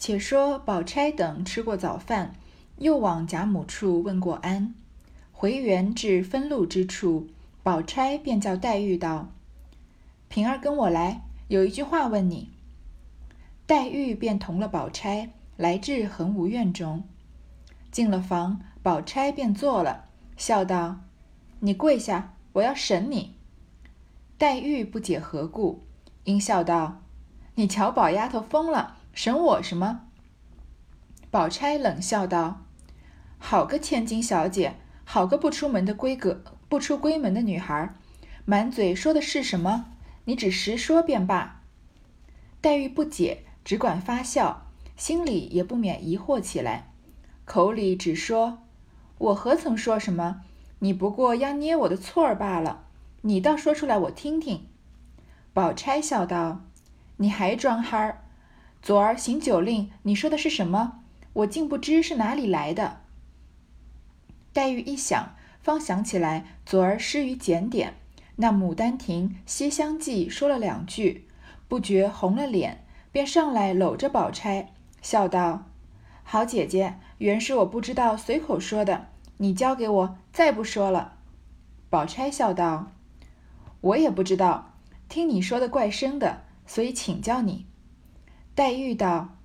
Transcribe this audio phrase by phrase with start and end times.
[0.00, 2.32] 且说宝钗等吃过早饭，
[2.78, 4.74] 又往贾母处问过安，
[5.30, 7.28] 回园至分路之处，
[7.62, 9.28] 宝钗便叫黛玉道
[10.30, 12.48] ：“平儿跟我来，有一句话问你。”
[13.68, 17.04] 黛玉便同了宝钗来至恒芜院中，
[17.92, 20.06] 进了房，宝钗便坐了，
[20.38, 21.00] 笑道
[21.60, 23.34] ：“你跪下，我要审你。”
[24.38, 25.84] 黛玉不解何故，
[26.24, 27.02] 因笑道
[27.56, 30.02] ：“你瞧宝丫头疯了。”审我什么？
[31.30, 32.62] 宝钗冷笑道
[33.38, 34.74] ：“好个千金小姐，
[35.04, 37.94] 好个不出门的闺阁，不出闺门的女孩，
[38.44, 39.86] 满嘴说的是什么？
[40.24, 41.62] 你只实说便罢。”
[42.60, 46.90] 黛玉不解，只管发笑，心里也不免疑惑起来，
[47.44, 48.58] 口里只说
[49.18, 50.42] ：“我何曾说什么？
[50.80, 52.84] 你不过要捏我的错儿罢了。
[53.22, 54.66] 你倒说出来，我听听。”
[55.52, 56.62] 宝钗笑道
[57.18, 58.19] ：“你还装憨儿。”
[58.82, 61.00] 昨儿行酒令，你说的是什么？
[61.34, 63.00] 我竟不知是哪里来的。
[64.52, 67.94] 黛玉一想，方想起来，昨儿失于检点，
[68.36, 71.28] 那《牡丹亭》《西厢记》说了两句，
[71.68, 75.66] 不觉红了脸，便上来搂着宝钗，笑道
[76.24, 79.08] ：“好姐姐，原是我不知道，随口说的。
[79.36, 81.18] 你交给我，再不说了。”
[81.90, 82.90] 宝钗笑道
[83.82, 84.72] ：“我也不知道，
[85.08, 87.66] 听你说的怪生的，所以请教你。”
[88.60, 89.38] 黛玉道：“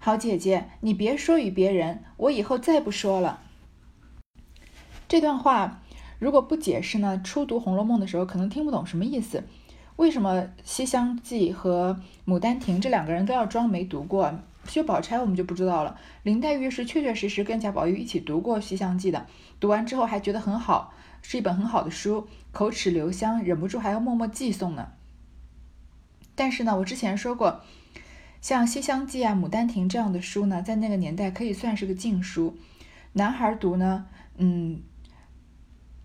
[0.00, 3.42] 好姐姐，你别说与别人，我以后再不说了。”
[5.06, 5.82] 这段话
[6.18, 7.20] 如果不解释呢？
[7.22, 9.44] 初读《红楼梦》的时候可能听不懂什么意思。
[9.96, 14.34] 为什么《西厢记》和《牡丹亭》这两个人都要装没读过？
[14.66, 16.00] 薛宝钗我们就不知道了。
[16.22, 19.26] 林黛玉是确确实实跟贾宝玉一起读过《西厢记》的，
[19.60, 24.92] 读完之后还觉得很好，是一本很好的书，口齿留香，忍不住还要默默寄送呢。
[26.34, 27.60] 但是呢，我之前说过。
[28.44, 32.54] 像《西厢记》啊，《牡丹亭》这样的书呢，在那个年代可以算是个禁书。
[33.14, 34.04] 男孩读呢，
[34.36, 34.82] 嗯，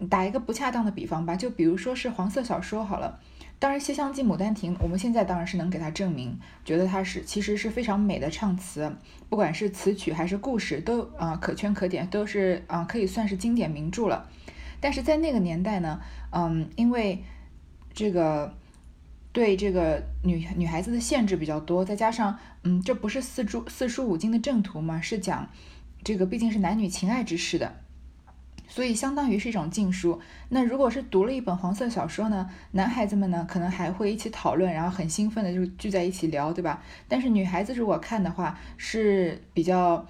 [0.10, 3.20] 打一个不恰当的比方吧，就比如说是黄色小说好了。
[3.60, 8.90] 当然，《西厢记》《牡丹亭》，我们现在当然是能给它证明，觉得它是其实是非常美的唱词，
[9.28, 14.30] 不管是词曲还是故事，都啊可圈可点，都是啊可以算是经典名著了。
[14.80, 16.00] 但是在那个年代呢，
[16.32, 17.22] 嗯，因为
[17.94, 18.58] 这个。
[19.40, 25.50] 对这个女女孩子的限制比较多，再加上，嗯，这不是四书四书五经的正途嘛，是讲
[26.04, 27.78] 这个毕竟是男女情爱之事的，
[28.68, 30.20] 所以相当于是一种禁书。
[30.50, 36.84] 那如果是读了一本黄色小说呢，男孩子们呢可能还会一起讨论，然后很兴奋的就聚在一起聊，对吧？
[37.08, 40.06] 但是女孩子如果看的话是比较。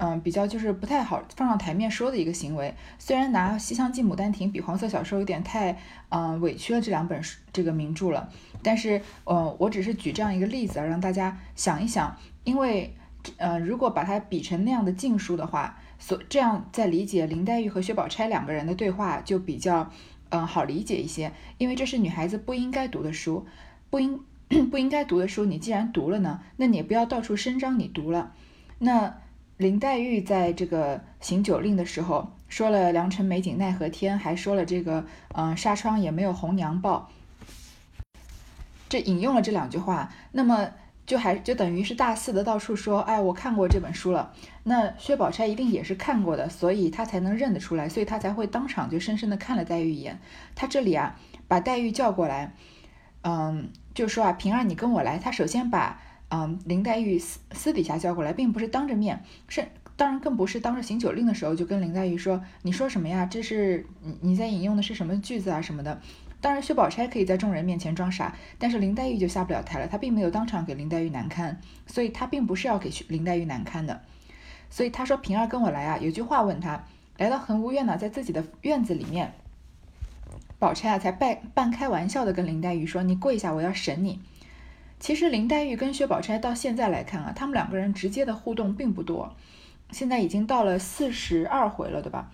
[0.00, 2.72] 嗯，比较就是不太好放上台面说的一个行为。
[3.00, 5.76] 虽然拿《西厢记》《牡丹亭》比黄色小说有点太，
[6.10, 7.20] 嗯，委屈了这两本
[7.52, 8.30] 这个名著了。
[8.62, 12.16] 但是，呃，我只是举这样一个例子，让大家想一想。
[12.44, 12.94] 因为，
[13.38, 19.90] 呃，如果把它比成那样的禁书的话，所这样在理解林黛玉和薛宝钗两个人的对话就比较，
[20.28, 21.32] 嗯，好理解一些。
[21.58, 23.44] 因为这是女孩子不应该读的书，
[23.90, 24.20] 不应
[24.70, 28.32] 不应该读的书，你既然读了呢，那你也不要到处声张你读了。
[28.78, 29.16] 那。
[29.58, 35.04] 林黛玉在这个行酒令的时候，说了“良辰美景奈何天”，还说了这个
[35.34, 37.10] “嗯，纱窗也没有红娘报”，
[38.88, 40.70] 这引用了这两句话，那么
[41.04, 44.32] 就还就等于是大肆的到处说：“哎，我看过这本书了。”
[44.62, 50.20] 那薛宝钗一定也是看过的，所以她才能认得出来，所以她才会当场就深深的看了黛玉一眼。
[50.54, 51.16] 她这里啊，
[51.48, 52.54] 把黛玉叫过来，
[53.22, 56.00] 嗯，就说啊：“平儿，你跟我来。”她首先把。
[56.30, 59.66] 嗯，林黛玉私私底下叫过来，并不是当着面，是
[59.96, 63.24] 当然更不是当着行酒令的时候就跟林黛玉说：“你说什么呀？
[63.26, 66.00] 这是你你在引用的是什么句子啊什么的。”
[66.40, 69.88] 当然，薛宝钗可以在众人面前装傻，但是林黛玉就下不了台了。
[69.88, 74.02] 她并没有当场给林黛玉难堪，所以她并不是要给林黛玉难堪的。
[74.70, 76.84] 所以她说：“平儿跟我来啊！”有句话问她，
[77.16, 79.32] 来到恒芜院呢，在自己的院子里面，
[80.60, 84.20] 宝钗啊才半半开玩笑的跟林黛玉说：“你跪下，我要审你。”
[85.00, 89.34] 其实林黛玉跟薛宝钗到现在来看啊，他们两个人直接的互动并不多，
[89.92, 92.30] 现在已经到了四十二回了，对吧？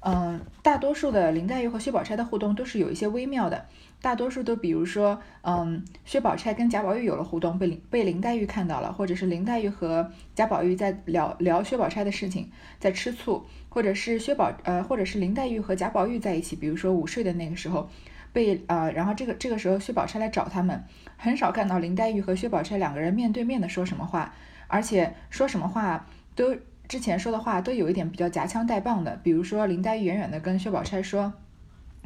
[0.00, 3.66] 嗯，大多数的林黛玉和薛宝钗的互动都是有一些微妙的，
[4.02, 17.88] 大多数都比如说，嗯，薛宝钗跟贾宝玉有了互动，被林被林黛玉看到了，或者是林黛玉和贾宝玉在聊聊薛宝钗的事情，在吃醋，或者是薛宝呃，或者是林黛玉和贾宝玉在一起，比如说午睡的那个时候。
[18.32, 20.84] 被呃，然后这个这个时候薛宝钗来找他们，
[21.16, 24.34] 很少看到林黛玉和薛宝钗两个人面对面的说什么话，
[24.68, 26.56] 而且说什么话都
[26.88, 31.32] 之前说的话都有一点比较夹枪带棒的，比如说林黛玉远远的跟薛宝钗说：“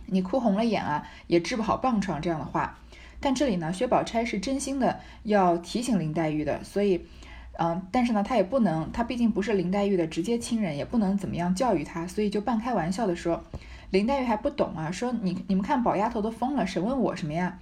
[0.06, 2.78] 你哭红了眼啊，也治不好棒疮”这样的话，
[3.20, 7.06] 但这里呢，薛宝钗是真心的要提醒林黛玉的，所以
[7.58, 13.42] 嗯，但是呢，她也不能，她毕竟不是林黛玉的直接亲人，也不能怎么样教育她，所以就半开玩笑的说，
[13.90, 17.58] 林黛玉还不懂啊，说你你们看宝丫头都疯了，审问我什么呀？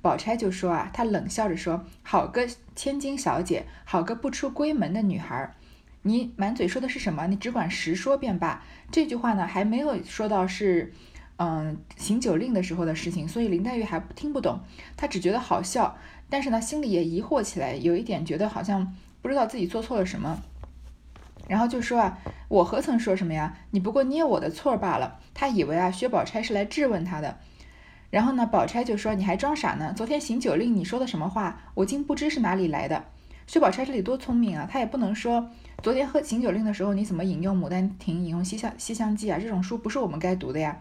[0.00, 5.54] 宝钗就说啊，她冷笑着说，好个千金小姐，好个不出闺门的女孩，
[6.02, 7.26] 你满嘴说的是什么？
[7.26, 8.62] 你只管实说便罢。
[8.90, 10.92] 这句话呢，还没有说到是，
[11.36, 14.60] 嗯，行酒令的时候的事情，所以林黛玉还听不懂，
[14.96, 15.96] 她只觉得好笑，
[16.28, 18.94] 但是呢，心里也疑惑起来，有一点觉得好像。
[19.20, 20.40] 不知道自己做错了什么，
[21.48, 23.56] 然后就说啊，我何曾说什么呀？
[23.70, 25.18] 你不过捏我的错罢了。
[25.34, 27.38] 他以为啊，薛宝钗是来质问他的。
[28.10, 29.92] 然后呢，宝钗就说：“你还装傻呢？
[29.96, 31.60] 昨天行酒令你说的什么话？
[31.74, 33.04] 我竟不知是哪里来的。”
[33.46, 35.50] 薛宝钗这里多聪明啊，她也不能说
[35.82, 39.38] 昨天喝行酒令的时候你怎么引用《牡丹亭》、引用《西厢西厢记》啊？
[39.38, 40.80] 这种书不是我们该读的呀。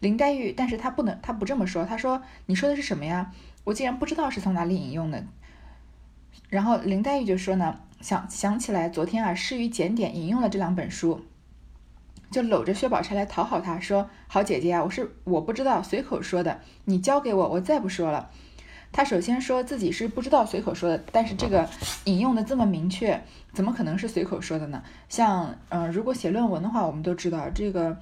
[0.00, 1.84] 林黛玉，但是她不能，她不这么说。
[1.84, 3.32] 她说：“你说的是什么呀？
[3.64, 5.24] 我竟然不知道是从哪里引用的。”
[6.48, 11.20] 然后林黛玉就说呢，想想起来昨天啊，诗与检点引用了这两本书，
[12.32, 18.28] 就搂着薛宝钗来讨好她，说：“好姐姐啊，我是我不知道，随口说的，你教给我，我再不说了。”
[18.90, 21.68] 她首先说自己是不知道随口说的，但是这个
[22.04, 23.22] 引用的这么明确，
[23.54, 24.82] 怎么可能是随口说的呢？
[25.08, 27.96] 像嗯，如果写论文的话，我们都知道这个，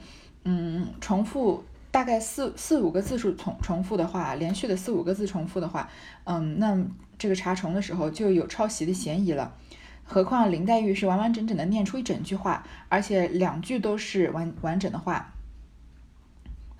[0.44, 5.90] 嗯，重复大概四四五个字数重重复的话，连续的四五个字重复的话，
[6.24, 6.82] 嗯，那。
[7.20, 9.52] 这个查重的时候就有抄袭的嫌疑了，
[10.12, 15.32] 何况林黛玉是完完整整的念出一整句话，而且两句都是完完整的话，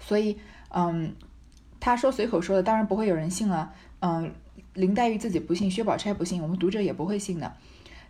[0.01, 0.37] 所以，
[0.71, 1.15] 嗯，
[1.79, 3.73] 他说随口说的，当然不会有人信了。
[4.01, 4.35] 嗯，
[4.75, 7.55] 林黛玉自己不信，薛宝钗不信，我们读者也不会信的。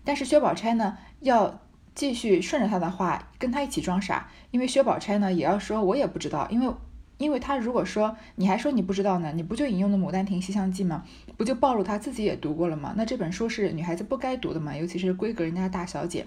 [0.04, 1.60] 但是薛宝钗呢，要
[1.94, 6.74] 继续顺着他的话，跟他一起装傻，因为薛宝钗呢也要说，我也不知道，因为。
[7.20, 11.04] 因为他如果说你还说你不知道呢，你不就引用的《牡丹亭》《西厢记》吗？
[11.36, 12.94] 不就暴露他自己也读过了吗？
[12.96, 16.24] 那这本书是女孩子不该读的嘛，尤其是闺阁人家大小姐。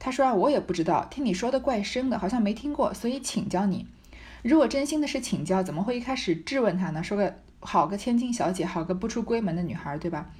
[0.00, 3.86] 他说啊，我也不知道，听你说的怪生的，好像没听过，所以请教你。
[4.42, 7.04] 如果真心的是请教，怎么会一开始质问他呢？
[7.04, 10.30] 说个好个千金小姐，好个不出闺门的女孩，对吧？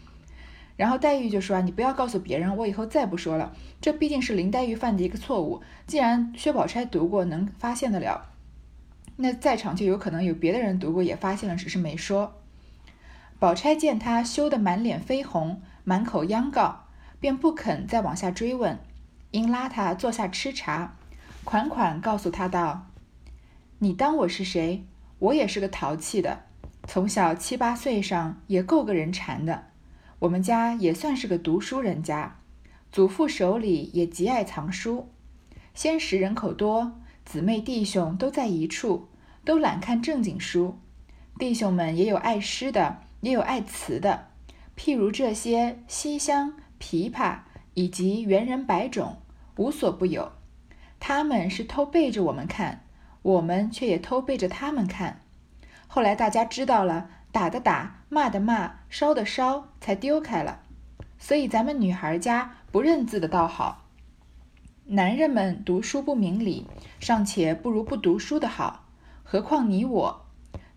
[0.77, 3.53] 然后黛玉就说啊，你不要告诉别人，我以后再不说了。
[3.81, 8.34] 这毕竟是林黛玉犯的一个错误，既然薛宝钗读过，能发现得了。
[9.17, 12.41] 那在场就有可能有别的人读过，也发现了，只是没说。
[13.39, 16.87] 宝钗见他羞得满脸绯红，满口央告，
[17.21, 18.79] 便不肯再往下追问，
[19.31, 20.97] 因拉他坐下吃茶，
[21.45, 22.87] 款款告诉他道
[23.79, 24.85] ：“你当我是谁？
[25.19, 26.45] 我也是个淘气的，
[26.89, 29.67] 从小七八岁上也够个人馋的。
[30.21, 32.39] 我们家也算是个读书人家，
[32.91, 35.11] 祖父手里也极爱藏书，
[35.73, 39.09] 先时人口多。”姊妹弟兄都在一处，
[39.45, 40.79] 都懒看正经书。
[41.39, 44.29] 弟兄们也有爱诗的，也有爱词的。
[44.77, 47.39] 譬如这些西厢、琵琶
[47.75, 49.17] 以及猿人百种，
[49.57, 50.33] 无所不有。
[51.01, 52.85] 他们是偷背着我们看，
[53.23, 55.21] 我们却也偷背着他们看。
[55.87, 60.61] 后来大家知道了，打的打，骂的骂，烧的烧，才丢开了。
[61.19, 63.84] 所以咱们女孩家不认字的倒好。
[64.87, 66.67] 男人们读书不明理，
[67.01, 68.87] 尚且不如不读书的好，
[69.23, 70.27] 何况你我？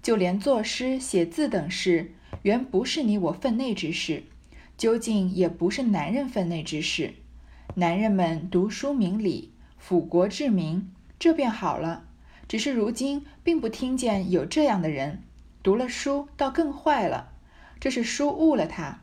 [0.02, 2.14] 就连作诗写字等事，
[2.44, 4.24] 原不是你我分内之事，
[4.78, 7.16] 究竟也不是男人分内之事。
[7.76, 10.90] 男人们读书明理，辅国治民，
[11.20, 12.06] 这便好了。
[12.48, 15.24] 只是如今并不听见有这样的人，
[15.62, 17.34] 读了书倒更坏了。
[17.78, 19.02] 这是书误了他，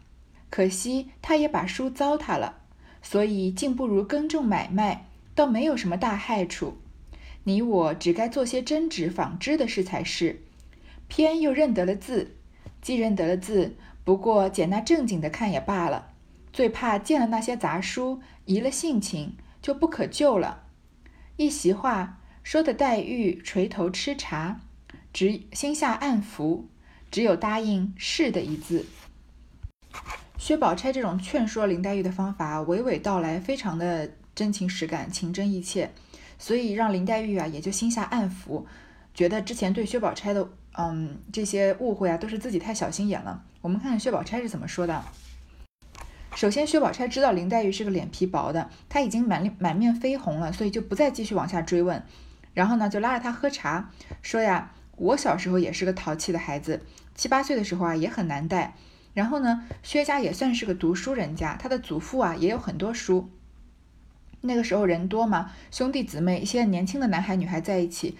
[0.49, 2.63] 可惜他也把书糟蹋了。
[3.05, 6.79] 所以，竟不如耕种买卖，倒没有什么大害处。
[7.45, 10.43] 你我只该做些针织纺织的事才是。
[11.07, 12.35] 偏又认得了字，
[12.81, 16.13] 既认得了字，不过捡那正经的看也罢了。
[16.51, 20.63] 最怕见了那些杂书，移了性情，就不可救了。
[21.37, 24.63] 一席话说的，黛玉垂头吃茶，
[25.13, 26.69] 只心下暗服，
[27.11, 28.87] 只有答应是的一字。
[30.45, 35.91] 薛宝钗这种劝说林黛玉的方法，娓娓道来，非常的真情实感，情真意切，
[36.39, 38.67] 所以让林黛玉啊也就心下暗服，
[39.15, 40.47] 觉得之前对薛宝钗的
[40.77, 43.43] 嗯这些误会啊，都是自己太小心眼了。
[43.63, 45.03] 我们看看薛宝钗是怎么说的。
[46.35, 52.05] 首先，薛宝钗知道林黛玉是个脸皮薄的，她已经满脸满面绯红了，所以就不再继续往下追问。
[52.53, 56.83] 然后呢，就拉着她喝茶，说呀，我小时候也是个淘气的孩子，
[57.15, 58.75] 七八岁的时候啊也很难带。
[59.15, 63.31] 然后呢，薛家也算是个读书人家，他的祖父啊也有很多书。
[64.43, 68.19] 那个时候人多嘛，兄弟姊妹一些年轻的男孩女孩在一起，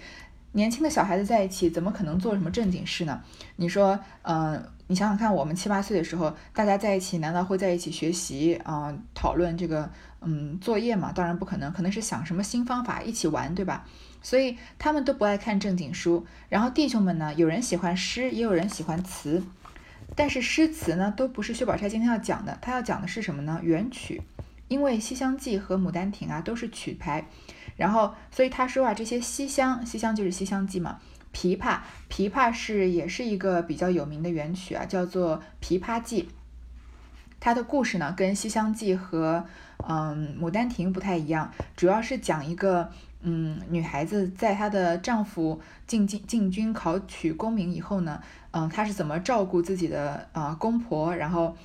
[0.53, 3.21] 年轻的小孩子在一起，怎么可能做什么正经事呢？
[3.57, 8.97] 你说，嗯，你想想看，我们七八岁的时候，大家在一起，难道会在一起学习啊？
[9.13, 9.91] 讨论这个
[10.23, 11.13] 嗯作业嘛？
[11.13, 13.85] 当然不可能，可能是想什么新方法一起玩，对吧？
[14.23, 16.25] 所以他们都不爱看正经书。
[16.49, 19.43] 然后弟兄们呢，有人喜欢诗，也有人喜欢词，
[20.17, 22.57] 但是诗词呢，都不是薛宝钗今天要讲的。
[22.61, 23.61] 她要讲的是什么呢？
[23.63, 24.23] 元曲，
[24.69, 27.27] 因为《西厢记》和《牡丹亭》啊都是曲牌。
[27.77, 31.01] 然后，所以她说啊，这些西厢，西厢就是《西厢记》嘛。
[31.33, 36.23] 琵琶，琵琶是也是一个比较有名的元曲啊，叫做《琵琶记》。
[37.41, 39.45] 它的故事呢，跟《西厢记》和
[39.89, 42.89] 嗯《牡丹亭》不太一样，主要是讲一个
[43.23, 48.23] 嗯女孩子在她的丈夫进进进军考取功名以后呢，
[48.55, 51.57] 嗯，她是怎么照顾自己的啊公婆，然后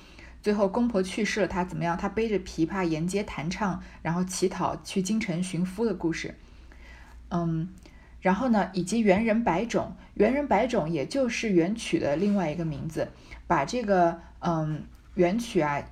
[0.42, 1.96] 最后公婆去世了，她怎么样？
[1.96, 6.34] 她背着琵琶沿街弹唱，然后乞讨去京城寻夫的故事，
[7.28, 7.68] 嗯。
[8.20, 13.08] 然后呢，以及元人百种，元人百种也就是元曲的另外一个名字，
[13.46, 15.82] 把这个嗯元曲啊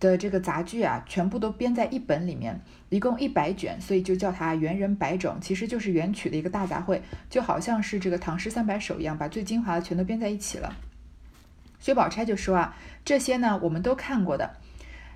[0.00, 2.60] 的这个杂剧啊全部都编在一本里面，
[2.92, 10.76] 一共一百卷，所以就叫它元人百种，其实就是元曲的一个大杂烩，就好像是这个唐诗三百首一样，把最精华的全都编在一起了。
[11.80, 14.58] 薛宝钗就说啊，这些呢我们都看过的，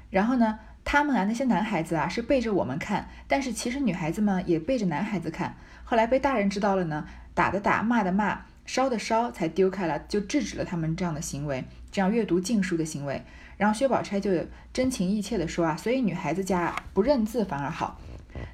[0.09, 5.55] 然后呢，他们啊那些男孩子啊是背着我们看，但是其实女孩子们也背着男孩子看。
[5.85, 13.23] 后来被大人知道了呢，打的打，骂的骂，烧的烧，才丢开了，就制止了他们这样的行为，这样阅读禁书的行为。
[13.57, 14.31] 然后薛宝钗就
[14.73, 17.99] 真情意切地说啊，所以女孩子家不认字反而好。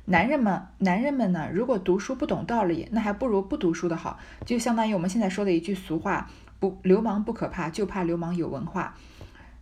[0.04, 4.18] 男人们，男人们呢，如果读书不懂道理，那还不如不读书的好。
[4.46, 6.30] 就相当于我们现在说的一句俗话，
[6.60, 8.96] 不流氓不可怕，就怕流氓有文化。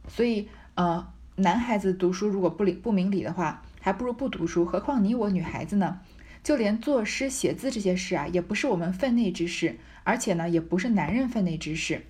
[0.09, 1.07] 所以，呃，
[1.37, 4.67] 男孩子读书如果不理不明理的话，还不如不读书。
[4.67, 6.01] 何况你我女孩子呢？
[6.43, 12.05] 就连作诗写字这些事啊，也不是我们分内之事，而且呢，也不是男人分内之事。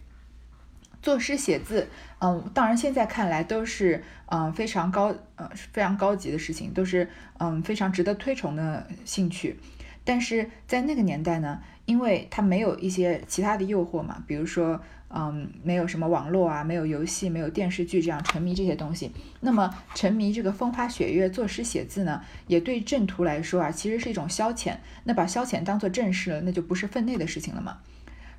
[1.03, 1.89] 作诗写字，
[2.21, 9.59] 嗯，当然现在看来都是嗯非常高，呃非常高级的事情，都是嗯非常值得推崇的兴趣。
[10.05, 14.81] 但是在那个年代呢，因为它没有一些其他的诱惑嘛，比如说。
[15.13, 19.11] 嗯，没有什么网络啊，没有游戏，没有电视剧这样沉迷这些东西。
[19.41, 24.77] 那么沉迷这个风花雪月、作诗写字呢，也对正途来说啊，其实是一种消遣。
[25.03, 27.79] 那把消遣当做正事了，那就不是分内的事情了嘛。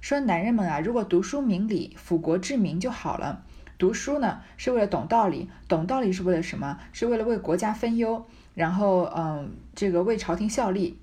[0.02, 3.44] 说男人们啊，如果读书明理、辅国治民就好了。
[3.78, 6.78] 读书呢，是为了懂道理，懂道理是为了什么？
[6.92, 11.00] 是为了为国家分忧，然后嗯，这个为朝廷效力。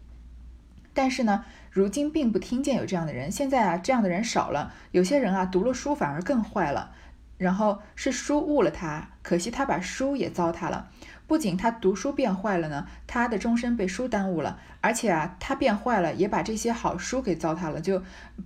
[0.93, 1.45] 但是呢。
[1.71, 4.73] 如今并不听见有这样的人，现在啊，这样的人少了。
[4.91, 6.91] 有些人啊，读了书反而更坏了。
[7.37, 10.91] 然后是书误了他，可惜他把书也糟蹋了。
[11.29, 14.59] 不仅他读书变坏了呢，他的终身被书耽误了。
[14.81, 18.03] 而且啊，他变坏了，也把这些好书给糟蹋了，就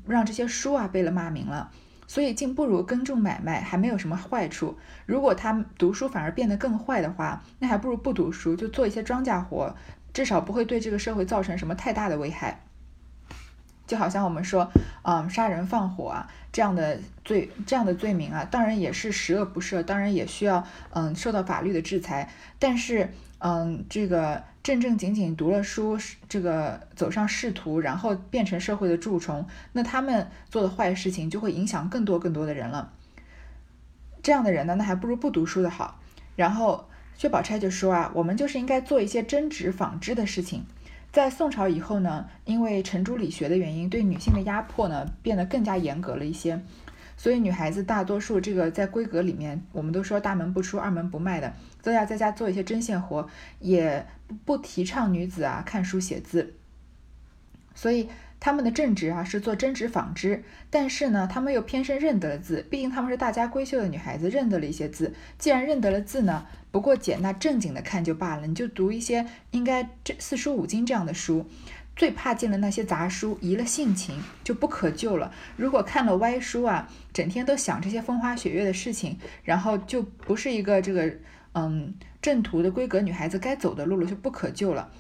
[0.07, 1.71] 让这些书啊背了骂名了。
[2.09, 4.77] 所以竟不如耕种买卖，还没有什么坏处。
[5.07, 9.75] 如果他读书反而变得更坏的话，那还不如不读书，就做一些庄稼活，
[10.13, 12.62] 至少不会对这个社会造成什么太大的危害。
[13.93, 14.67] 就好像我们说，
[15.03, 22.31] 嗯，杀人放火啊，这样的罪，这样的罪名啊，当然也是十恶不赦，当然也需要，嗯，受到法律的制裁。
[22.59, 32.93] 但是，嗯，这个正正经经读了书，这个走上仕途，然后变成社会的蛀虫，那他们做的坏事情就会影响更多更多的人了。
[34.23, 36.01] 这样的人呢，那还不如不读书的好。
[36.35, 40.65] 然后薛宝钗就说啊，我们就是应该做一些真直纺织的事情。
[41.13, 46.61] 在宋朝以后呢，因为程朱理学的原因，对女性的压迫呢变得更加严格了一些，
[47.17, 51.53] 所以女孩子大多数这个在闺阁里面，我们都说大门不出二门不迈的，
[51.83, 53.29] 都要在家做一些针线活，
[53.61, 54.07] 也
[54.45, 56.55] 不提倡女子啊看书写字，
[57.75, 58.09] 所以。
[58.45, 65.15] 他们的正职啊是做针织纺织，但是呢，他们又偏生认得了字，毕竟他们是大家闺秀的女孩子，认得了一些字。
[65.39, 71.47] 既然认得了字呢，不过姐那正经的看就罢了，你就读一些应该这四书五经这样的书。
[71.95, 75.33] 最怕见了那些杂书，移了性情就不可救了。
[75.57, 81.09] 如果看了歪书啊，整天都想这些风花雪月的事情，然后就不是一个这个
[81.53, 84.91] 嗯正途的闺阁女孩子该走的路了，就不可救了。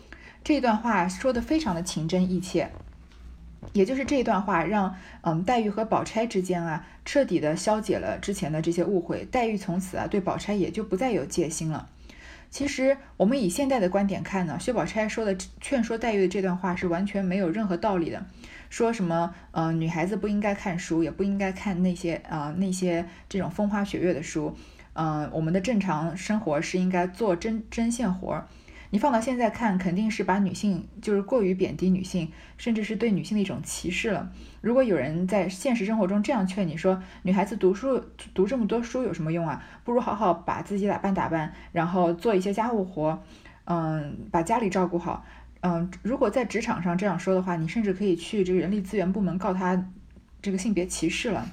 [0.45, 2.71] 这段话说的非常的情真意切。
[3.73, 9.25] 也就是这段话，让嗯黛玉和宝钗之间啊，彻底的消解了之前的这些误会。
[9.25, 11.89] 黛玉从此啊，对宝钗也就不再有戒心了。
[12.51, 18.27] 其实我们以现代的观点看呢，薛宝钗说的劝说黛玉的这段话是完全没有任何道理的。
[18.69, 24.55] 说什么呃女孩子不应该看书，也不应该看那些啊那些这种风花雪月的书。
[24.95, 28.47] 嗯，我们的正常生活是应该做针针线活儿。
[28.93, 34.31] 你放到现在看，肯定是把女性就是过于贬低女性，甚至是对女性的一种歧视了。
[34.61, 39.65] 如果有人在现实生活中这样劝你说，女孩子读书读这么多书有什么用啊？
[39.83, 43.23] 不如好好把自己打扮打扮，然后做一些家务活，
[43.65, 45.25] 嗯，把家里照顾好。
[45.61, 49.89] 嗯，如果在职场上这样说的话，你甚至可以去这个人力资源部门告他
[50.43, 51.47] 这个性别歧视了。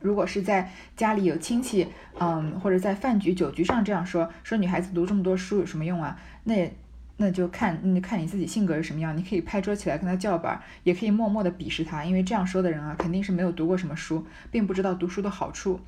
[0.00, 1.86] 如果是在家里有亲戚，
[2.18, 6.18] 嗯，或者在饭局酒局上这样说，说女孩子读这么多书有什么用啊？
[6.44, 6.72] 那
[7.16, 9.16] 那就看，那看你自己性格是什么样。
[9.16, 15.80] 你可以拍桌起来跟他叫板，也可以默默的鄙视他，因为这样说的人啊，肯定是没有读过什么书，并不知道读书的好处。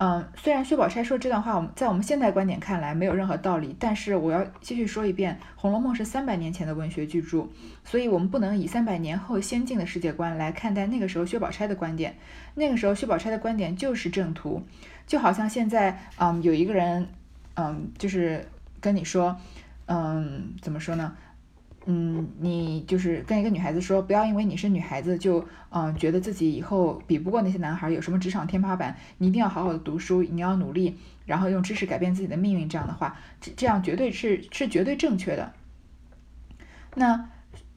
[0.00, 7.48] 嗯，虽然薛宝钗说这段话，我们在我们现代观点看来没有任何道理，但是我要继续说一遍，《红楼梦》是三百年前的文学巨著，
[7.82, 12.14] 所以我们不能以三百年后先进的世界观来看待那个时候薛宝钗的观点。
[12.54, 14.62] 那个时候薛宝钗的观点就是正途，
[15.04, 17.08] 就好像现在，嗯，有一个人，
[17.54, 18.46] 嗯，就是
[18.80, 19.36] 跟你说，
[19.88, 21.16] 嗯，怎么说呢？
[21.86, 32.68] 嗯，你就是跟一个女孩子说，不要因为你是女孩子就嗯觉得自己以后比不过那些男孩，有什么职场天花板，你一定要好好的读书，你要努力，然后用知识改变自己的命运。
[32.68, 35.54] 这样的话，这这样绝对是是绝对正确的。
[36.94, 37.30] 那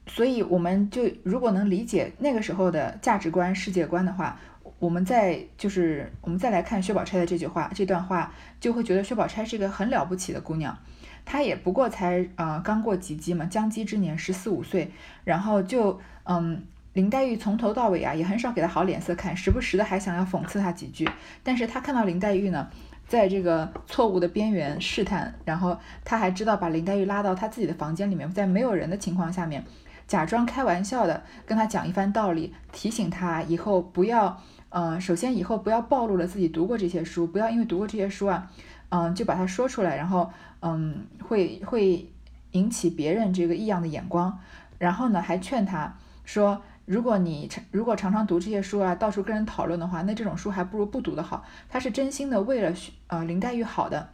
[0.06, 4.38] 所以我们就如果能理解那个时候的价值观、世界观的话，
[4.82, 10.76] 我们再就是我们再来看薛宝钗的这句话、这段话，就会觉得薛宝钗是一个很了不起的姑娘。
[11.24, 14.90] 她也不过才呃刚过及笄嘛，将笄之年十四五岁，
[15.22, 21.08] 然后就嗯，林黛玉从头到尾啊也很少给她好脸色看，时不时的还想要讽刺她几句。
[21.44, 22.68] 但是她看到林黛玉呢，
[23.06, 29.64] 在这个错误的边缘试探，然后她还知道把林黛玉拉到她自己的房间里面，在没有人的情况下面，
[30.08, 38.50] 假装开玩笑的跟她讲一番道理，提醒她以后不要呃，首先以后不要暴露了自己读过这些书，不要因为读过这些书啊。
[38.94, 42.12] 嗯，就把它说出来，然后嗯，会会
[42.50, 44.38] 引起别人这个异样的眼光，
[44.78, 51.42] 然后呢，还劝他说，如果你常如果常常读这些书啊，到处跟人讨论的话，那这种书还不如不读的好。
[51.70, 52.74] 他是真心的为了
[53.06, 54.10] 呃林黛玉好的。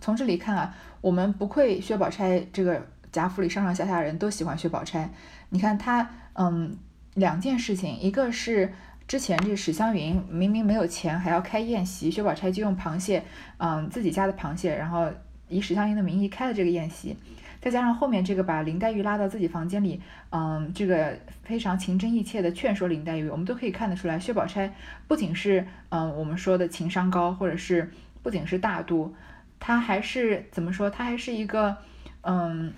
[0.00, 5.10] 从这里看啊，我们不愧薛宝钗这个贾府里上上下下人都喜欢薛宝钗。
[5.50, 6.78] 你看她嗯
[7.12, 8.72] 两件事情，一个是。
[9.12, 13.22] 之前这史湘云明明没有钱，还要开宴席，薛宝钗就用螃蟹，
[13.58, 15.06] 嗯，自己家的螃蟹，然后
[15.50, 17.14] 以史湘云的名义开了这个宴席。
[17.60, 24.72] 再加上后面这个把林黛玉拉到自己房间里，嗯，这个非常情真意切的劝说林黛玉，我们都可以看得出来，薛宝钗
[25.06, 29.14] 不仅是嗯我们说的情商高，或者是不仅是大度，
[29.60, 30.88] 她还是怎么说？
[30.88, 31.76] 她还是一个
[32.22, 32.72] 嗯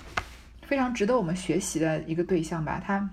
[0.63, 2.83] 非常值得我们学习的一个对象吧。
[2.85, 3.09] 她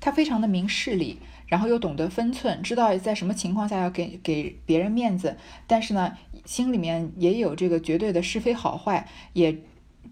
[0.00, 1.20] 她非常的明事理。
[1.48, 9.56] 然后又懂得分寸，知道在什么情况下要给给别人面子，但是呢，心里面也有这个绝对的是非好坏，也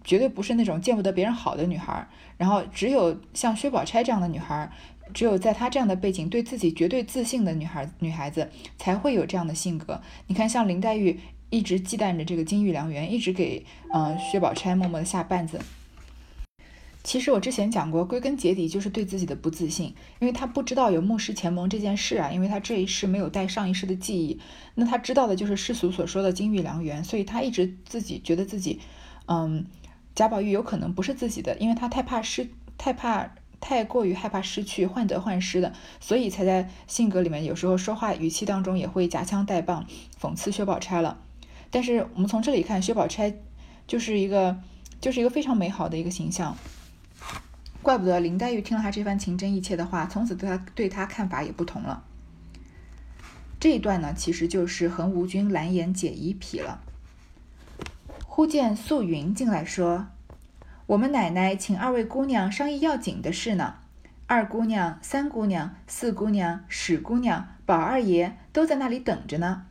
[0.03, 2.07] 绝对不是那种见不得别人好的女孩。
[2.37, 4.69] 然后只有像薛宝钗这样的女孩，
[5.13, 10.01] 只有在她这样的背景，对自己绝对自信的女孩女孩子，才会有这样的性格。
[10.27, 11.19] 你看，像林黛玉
[11.49, 15.59] 一直忌惮着这个金玉良缘，一直给嗯薛宝钗默默的下绊子。
[17.07, 24.37] 其实我之前讲过，归根结底就是对自己的不自信，因为他不知道有牧师前盟这件事啊，因为他这一世没有带上一世的记忆，
[24.75, 28.81] 那他知道的就是世俗所说的金玉良缘，所以他一直自己觉得自己，
[29.27, 29.65] 嗯，
[30.15, 39.87] 贾宝玉有可能不是自己的，因为他太怕失，太怕，太过于害怕失去，患得患失的，所以才在性格里面有时候说话语气当中也会夹枪带棒，
[40.19, 41.17] 讽刺薛宝钗了。
[41.71, 43.33] 但是我们从这里看，薛宝钗
[43.87, 44.59] 就是一个，
[44.99, 46.57] 就是一个非常美好的一个形象。
[47.87, 52.03] 怪不得林黛玉听了他这番情真意切的话，从此对他对他看法也不同了。
[53.61, 56.81] 这一段呢，其实就是横无君蓝颜解疑癖了。
[58.25, 60.07] 忽见素云进来说
[60.87, 63.75] ：“我们奶奶请二位姑娘商议要紧的事呢。
[64.25, 69.65] 二姑娘、三姑娘、四姑娘、史姑娘、宝二爷都在那里等着呢。”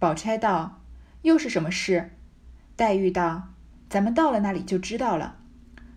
[0.00, 0.80] 宝钗道
[1.22, 2.10] ：“又是什么事？”
[2.74, 3.50] 黛玉道
[3.88, 5.36] ：“咱们到了那里就知道了。”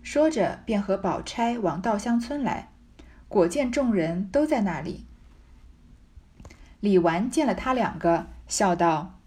[0.02, 2.70] 说着，便和宝钗往稻香村来，
[3.28, 5.06] 果见众人都在那里。
[6.80, 9.20] 李纨见了他两个，笑道：“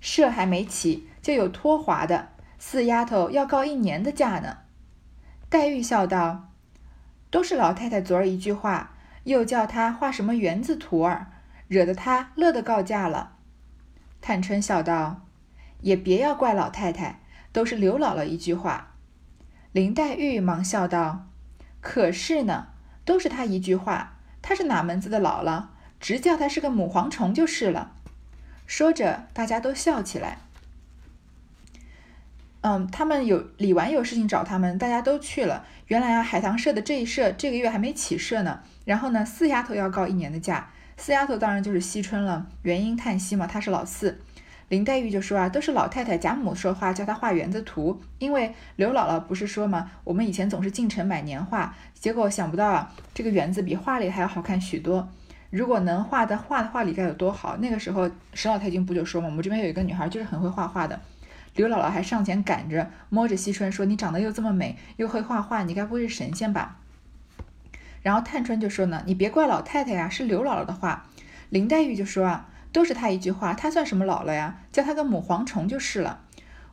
[0.00, 4.58] 社还没起，就有拖滑的，四丫头要告一年的假呢。”
[5.48, 6.50] 黛玉笑道
[7.30, 8.94] ：“都是老太太昨儿一句话，
[9.24, 11.28] 又叫他画什么园子图儿，
[11.66, 13.36] 惹得他乐得告假了。”
[14.20, 15.22] 探春笑道
[15.80, 17.20] ：“也别要怪老太太，
[17.50, 18.90] 都是刘姥姥一句话。”
[19.72, 21.26] 林黛玉忙笑道
[21.80, 22.68] ：“可是呢，
[23.04, 25.64] 都是他一句话，他是哪门子的姥姥？
[25.98, 27.92] 直叫他是个母蝗虫就是了。”
[28.66, 30.38] 说着，大家都笑起来。
[32.60, 35.66] 嗯，他们有李纨有事情找他们，大家都去了。
[35.88, 38.60] 原来啊，海棠社的这一社这个月还没起社呢。
[38.84, 42.46] 然后呢，四丫头要告一年的假，四丫头当然就是惜春了。
[42.62, 44.20] 元婴叹息嘛，她是老四。
[44.72, 48.00] 林黛玉就说啊，都是老太太贾母说话，叫她画园子图。
[48.18, 55.06] 因为刘姥姥不是说嘛，我们以前总是进城买年画，结果想不到啊，这个园子比画里还要好看许多。
[55.50, 57.58] 如果能画的画的画里该有多好！
[57.58, 60.98] 那个时候史老太君不就说嘛，我们这边有一个女孩就是很会画画的。
[61.54, 66.78] 刘姥姥还上前赶着摸着惜春说：“你长得又这么美，又会画画，你该不会是神仙吧？”
[68.00, 71.04] 然后探春就说呢：“你别怪老太太呀，是刘姥姥的话。”
[71.50, 74.60] 林黛玉就说：“啊，都是他一句话，他算什么老了呀？
[74.72, 76.20] 叫他个母蝗虫就是了。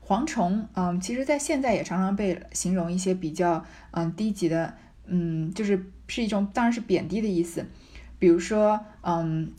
[0.06, 4.74] 蝗虫，嗯，其实在现在也常常被形容一些比较嗯低级的，
[5.06, 7.66] 嗯，就是是一种当然是贬低的意思。
[8.18, 9.52] 比如说，嗯。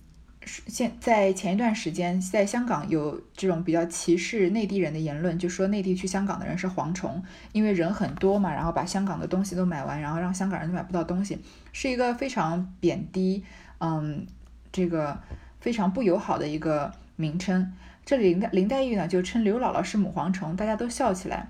[0.66, 7.22] 现在前一段时间，在香港有这种比较歧视内地人的言论，就说内地去香港的人是蝗虫，
[7.52, 11.38] 因为人很多嘛，然后把香港的东西都买完，然后让香港人买不到东西，
[11.72, 13.44] 是一个非常贬低，
[13.80, 14.26] 嗯，
[14.72, 15.20] 这个
[15.60, 17.72] 非常不友好的一个名称。
[18.04, 21.48] 这里林黛林黛玉呢就称刘姥姥是母蝗虫，大家都笑起来。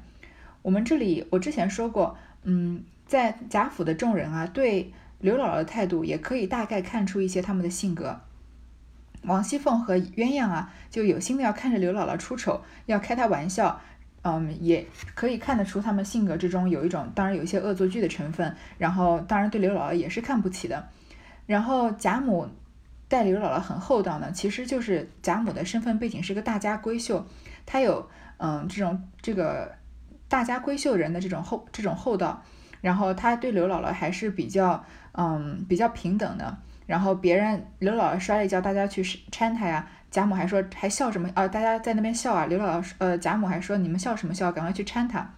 [0.63, 8.21] 我们这里我之前说过，嗯，在贾府的众人啊，对刘姥姥的态度也可以大概看出一些他们的性格。
[9.23, 13.81] 王熙凤和鸳鸯啊，就有心的要看着刘姥姥出丑，要开她玩笑，
[14.23, 20.89] 嗯，也可以看得出他们性格之中有一种，当然有一些恶作剧的成分，然后当然对刘姥姥也是看不起的。
[21.47, 22.49] 然后贾母
[23.11, 27.27] 待刘姥姥很厚道呢，其实就是贾母的身份背景是个大家闺秀，
[27.67, 29.73] 她有嗯这种这个
[30.29, 32.41] 大家闺秀人的这种厚这种厚道，
[32.81, 36.57] 然后她对刘姥姥还是比较嗯比较平等的。
[36.87, 39.87] 然后别人刘姥姥摔了一跤，大家去搀她呀。
[40.11, 41.47] 贾母还说还笑什么啊？
[41.47, 42.47] 大家在那边笑啊。
[42.47, 44.51] 刘姥姥呃，贾母还说你们笑什么笑？
[44.51, 45.35] 赶快去搀她。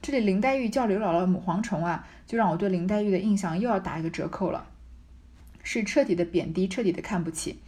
[0.00, 4.66] 这里林黛玉叫刘姥姥母蝗虫啊，就让我对林黛玉的印象又要打一个折扣了，
[5.64, 7.58] 是彻底的贬低，彻底的看不起。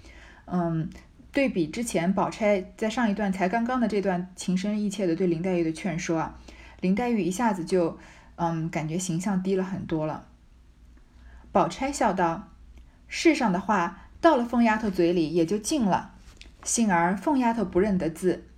[0.45, 0.89] 嗯，
[1.33, 6.39] 对比之前宝钗在上一段才刚刚的这段情深意切的对林黛玉的劝说啊，
[6.81, 7.99] 林黛玉一下子就
[8.37, 10.29] 嗯感觉形象低了很多了。
[11.51, 12.53] 宝钗笑道。
[13.09, 16.15] 世上的话到了凤丫头嘴里也就尽了，
[16.65, 18.49] 幸而凤丫头不认得字，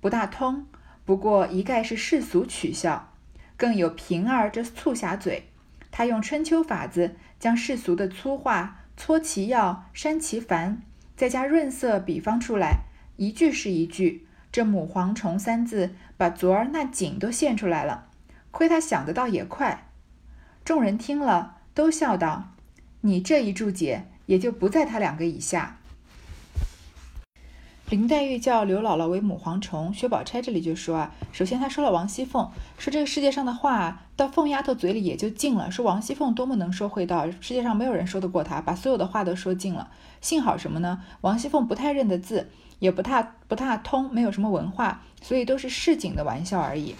[0.00, 0.64] 不大通，
[1.04, 3.12] 不过一概是世俗取笑。
[3.56, 5.48] 更有平儿这促狭嘴，
[5.90, 10.82] 她用春秋法子将世俗的粗话搓其要，删其繁，
[11.16, 12.84] 再加润色比方出来，
[13.16, 14.26] 一句是一句。
[14.50, 18.06] 这母蝗虫三字，把昨儿那景都现出来了。
[18.50, 19.88] 亏他想得倒也快。
[20.64, 22.54] 众人听了，都笑道。
[23.02, 25.78] 你这一注解也就不在他两个以下。
[27.88, 39.88] 林黛玉叫刘姥姥为母蝗虫，薛宝钗这里就说啊，首先她说了王熙凤，说这个世界上的话到凤丫头嘴里也就尽了，说王熙凤多么能说会道，世界上没有人说得过她，把所有的话都说尽了。
[40.20, 41.02] 幸好什么呢？
[41.20, 42.48] 王熙凤不太认得字，
[42.80, 46.96] 也不太不太通，没有什么文化，所以都是市井的玩笑而已。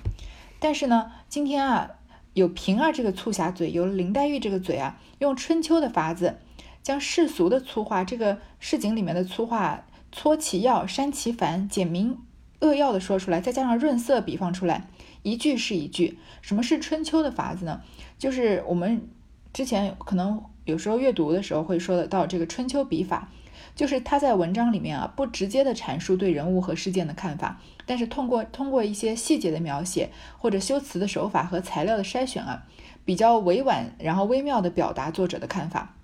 [0.61, 1.90] 但是呢，今天啊。
[2.35, 6.37] 有平儿这个促狭嘴，有林黛玉这个嘴啊，用春秋的法子，
[6.83, 9.87] 将世俗的粗话，这个市井里面的粗话，
[10.18, 12.16] 搓其要，删其繁，简明
[12.61, 14.88] 扼要的说出来，再加上润色比方出来，
[15.22, 16.18] 一句是一句。
[16.40, 17.83] 什么是春秋的法子呢？
[18.18, 19.07] 就是我们
[19.52, 23.29] 之前可能有时候阅读的时候会说得到这个春秋笔法。
[23.74, 32.64] 就是他在文章里面啊，不直接的阐述对人物和事件的看法，但是通过通过一些细节的描写或者修辞的手法和材料的筛选啊，
[33.05, 35.96] 比较委婉然后微妙的表达作者的看法。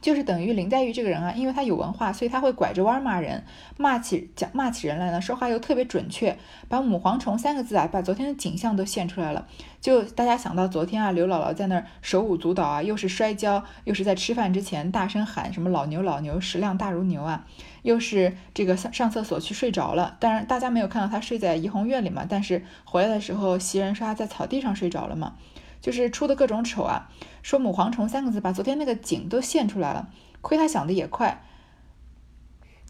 [0.00, 3.44] 就是等于林黛玉这个人啊，因为她有文化，所以她会拐着弯骂人，
[3.76, 9.46] 骂起讲骂起人来呢，说话又特别准确，把母蝗虫三个字啊，把昨天的景象都现出来了。
[9.80, 17.44] 就大家想到昨天啊，刘姥姥在那儿手舞足蹈啊，又是摔跤，又是在吃饭之前大声喊什么老牛老牛，食量大如牛啊，
[17.82, 20.16] 又是这个上上厕所去睡着了。
[20.20, 25.34] 当然大家没有看到她睡在怡红院里嘛，但是回来的时候袭人说她在草地上睡着了嘛。
[25.80, 27.10] 就是出的各种丑啊，
[27.42, 30.08] 说母蝗虫三个字，把昨天那个景都现出来了。
[30.40, 31.42] 亏他想的也快，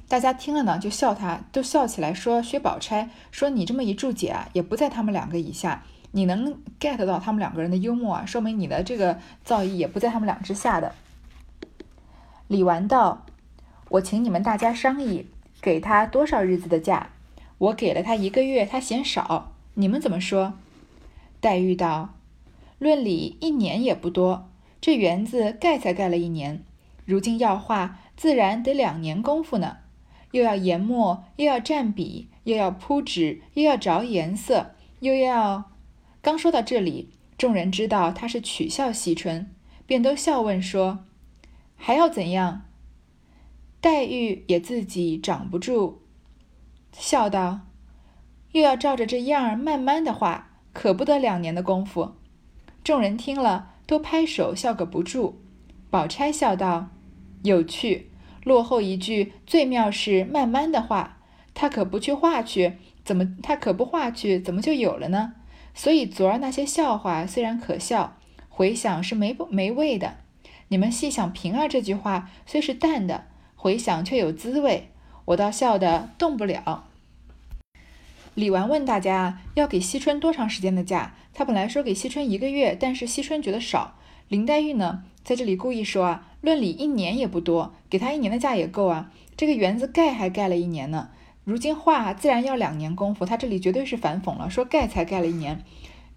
[0.08, 5.82] 大家听了呢就笑他，都笑起来说薛宝钗说你这么一注解啊，也不在他们两个以下。
[6.12, 10.94] 你能 get 到他们两个人的幽默啊，说明你的这个造诣也不在他们俩之下的。
[12.46, 13.26] 李纨道
[13.90, 15.26] ：“我请你们大家商议，
[15.60, 17.10] 给他多少日子的假？
[17.58, 20.54] 我给了他一个月，他嫌少，你们怎么说？”
[21.40, 22.15] 黛玉道。
[22.78, 26.62] 论理一年也不多，这园子盖才盖了一年，
[27.04, 29.78] 如今要画，自然得两年功夫呢。
[30.32, 35.70] 又要研墨，又要蘸笔，又要铺纸，又要着颜色，又要……
[36.20, 37.08] 刚说到这里，
[37.38, 39.48] 众人知道他是取笑惜春，
[39.86, 41.04] 便都笑问说
[41.76, 42.62] ：“还要怎样？”
[43.80, 46.02] 黛玉也自己长不住，
[46.92, 47.60] 笑道
[48.52, 52.12] ：“又要照着这样儿慢慢的画，可不得两年的功夫。”
[52.86, 55.40] 众人听了，都拍手笑个不住。
[55.90, 56.90] 宝钗笑道
[57.42, 58.12] ：“有趣。
[58.44, 61.18] 落后一句最妙是慢慢的画，
[61.52, 65.32] 他可不去画去，怎么他可不画去，怎么就有了呢？
[65.74, 68.18] 所以昨儿那些笑话虽然可笑，
[68.48, 70.18] 回想是没没味的。
[70.68, 73.24] 你们细想平儿这句话，虽是淡的。”
[73.56, 74.92] 回想却有滋味，
[75.24, 76.84] 我倒笑得动不了。
[78.34, 81.14] 李纨问大家要给惜春多长时间的假？
[81.38, 83.98] 他本来说给惜春一个月，但是惜春觉得少。
[84.28, 89.12] 林黛玉呢，在这里故意说啊，论理一年也不多，给他一年的假也够啊。
[89.36, 91.10] 这个园子盖还盖了一年呢，
[91.44, 93.26] 如今画自然要两年功夫。
[93.26, 95.62] 他这里绝对是反讽了，说盖才盖了一年。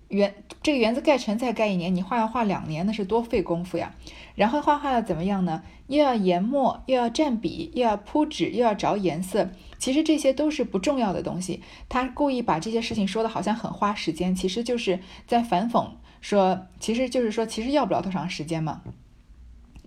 [0.10, 3.95] 园这个园子盖成再盖一年，你画要画两年，那是多费功夫呀。
[4.36, 5.63] 然后画画要怎么样呢？
[5.88, 9.50] 又要研墨，又要蘸笔，又要铺纸，又要着颜色。
[9.78, 11.62] 其实这些都是不重要的东西。
[11.88, 15.89] 他故意把这些事情说的好像很花时间，其实就是在反讽，
[16.22, 18.82] 说其实就是说其实要不了多长时间嘛。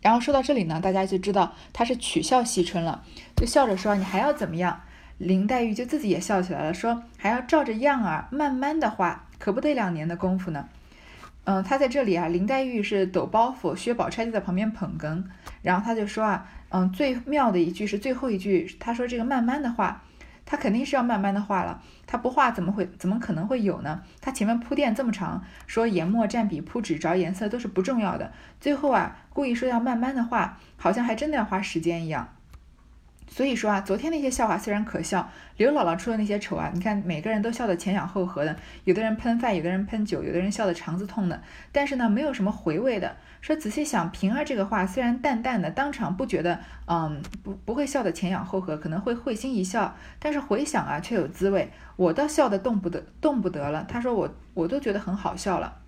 [0.01, 3.05] 然后说到这里呢，大家就知道他是取笑惜春了，
[3.37, 4.83] 就笑着说：“你还要怎么样？”
[5.23, 10.69] 林黛玉就自己也笑起来了，说：“还要照着样儿慢慢的画。”可不得两年的功夫呢，
[11.45, 15.23] 嗯，他在这里啊，林黛玉是抖包袱，薛宝钗就在旁边捧哏，
[15.63, 20.03] 然后他就说啊，嗯，最妙的一句是最后一句，他说这个慢慢的画，
[20.45, 24.03] 他肯定是要慢慢的画了，他不画怎么会怎么可能会有呢？
[24.21, 32.29] 他前面铺垫这么长，说研墨蘸笔铺纸着颜色都是不重要的，最后啊，故意说要慢慢的画，好像还真的要花时间一样。
[33.35, 41.41] 所以说啊，昨天那些笑话虽然可笑，刘姥姥出的那些丑啊，你看每个人都笑得前仰后合的，有的人喷饭，有的人喷酒，有的人笑得肠子痛的，
[41.73, 43.17] 但是呢，没有什么回味的。
[43.41, 51.71] 说仔细想，平儿这个话虽然淡淡的，当场不觉得，嗯，不不会笑得前仰后合，可能会会心一笑，但是回想啊，却有滋味。
[51.97, 53.87] 我倒笑得动不得，动不得了。
[53.89, 55.79] 他说我我都觉得很好笑了。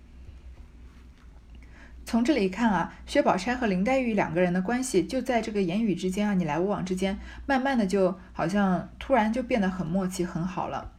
[2.05, 10.91] 从这里看啊，薛宝钗和林黛玉两个人的关系就在这个言语之间啊，你来我往之间，慢慢的就好像突然就变得很默契，很好了。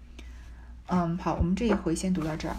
[0.88, 2.56] 嗯，好，我们这一回先读到这儿。